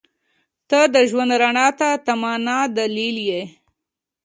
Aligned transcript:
•ته 0.69 0.79
د 0.93 0.95
ژوند 1.09 1.31
رڼا 1.41 1.67
ته 1.79 1.89
تمه 2.05 2.33
نه، 2.45 2.57
دلیل 2.77 3.17
یې. 3.29 3.43